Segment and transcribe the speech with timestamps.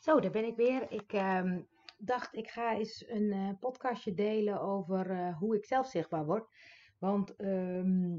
[0.00, 0.90] Zo, daar ben ik weer.
[0.90, 1.60] Ik ehm,
[1.98, 6.48] dacht, ik ga eens een eh, podcastje delen over eh, hoe ik zelf zichtbaar word.
[6.98, 8.14] Want ehm,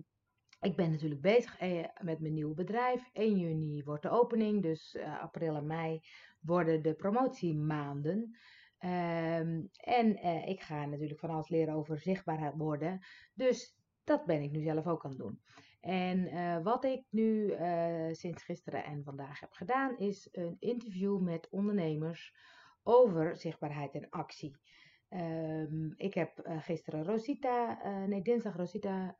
[0.59, 3.09] ik ben natuurlijk bezig eh, met mijn nieuwe bedrijf.
[3.13, 6.01] 1 juni wordt de opening, dus april en mei
[6.39, 8.37] worden de promotiemaanden.
[8.77, 12.99] Ehm, en ik ga natuurlijk van alles leren over zichtbaarheid worden.
[13.33, 15.41] Dus dat ben ik nu zelf ook aan het doen.
[15.81, 21.19] En eh, wat ik nu eh, sinds gisteren en vandaag heb gedaan, is een interview
[21.19, 22.35] met ondernemers
[22.83, 24.57] over zichtbaarheid en actie.
[25.09, 29.15] Ehm, ik heb eh, gisteren Rosita, nee dinsdag Rosita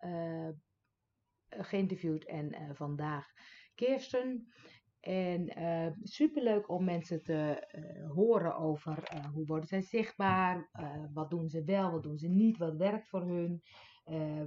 [1.50, 3.28] geïnterviewd en vandaag
[3.76, 4.54] Kirsten.
[5.02, 10.70] En eh superleuk om mensen te eh, horen over eh, hoe worden zij zichtbaar,
[11.14, 13.64] wat doen ze wel, wat doen ze niet, wat werkt voor hun,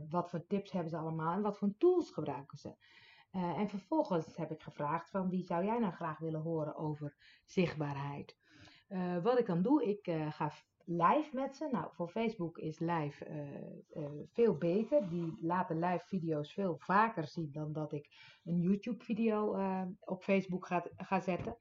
[0.08, 2.74] wat voor tips hebben ze allemaal en wat voor tools gebruiken ze.
[3.30, 8.36] En vervolgens heb ik gevraagd van wie zou jij nou graag willen horen over zichtbaarheid.
[8.94, 10.52] Eh, wat ik dan doe, ik eh, ga
[10.84, 11.68] live met ze.
[11.72, 15.08] Nou, voor Facebook is live eh, veel beter.
[15.08, 18.08] Die laten live video's veel vaker zien dan dat ik
[18.44, 19.56] een YouTube video
[20.00, 21.56] op Facebook ga, ga zetten.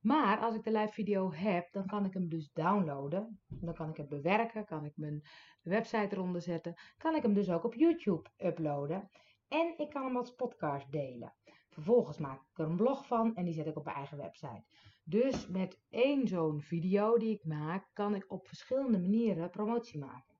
[0.00, 3.40] Maar als ik de live video heb, dan kan ik hem dus downloaden.
[3.48, 5.22] Dan kan ik het bewerken, kan ik mijn
[5.62, 6.74] website eronder zetten.
[6.96, 9.10] Kan ik hem dus ook op YouTube uploaden.
[9.48, 11.34] En ik kan hem als podcast delen.
[11.74, 14.64] Vervolgens maak ik er een blog van en die zet ik op mijn eigen website.
[15.04, 20.34] Dus met één zo'n video die ik maak, kan ik op verschillende manieren promotie maken.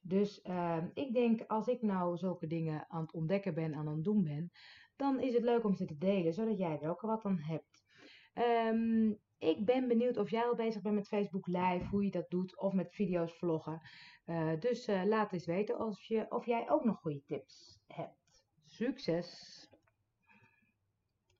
[0.00, 4.04] Dus uh, ik denk, als ik nou zulke dingen aan het ontdekken ben, aan het
[4.04, 4.50] doen ben,
[4.96, 7.84] dan is het leuk om ze te delen, zodat jij er ook wat aan hebt.
[8.74, 12.30] Um, ik ben benieuwd of jij al bezig bent met Facebook Live, hoe je dat
[12.30, 13.80] doet, of met video's vloggen.
[14.26, 18.46] Uh, dus uh, laat eens weten je, of jij ook nog goede tips hebt.
[18.64, 19.67] Succes!